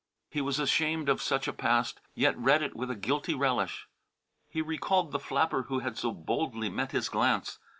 [0.31, 3.87] He was ashamed of such a past, yet read it with a guilty relish.
[4.49, 7.59] He recalled the flapper who had so boldly met his glance.